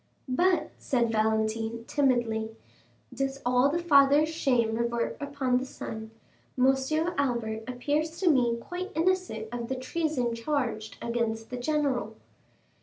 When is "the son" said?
5.59-6.09